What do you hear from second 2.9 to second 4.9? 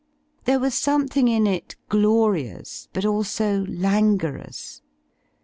but also languorous.